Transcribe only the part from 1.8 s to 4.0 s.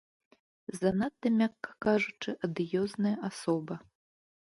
кажучы, адыёзная асоба.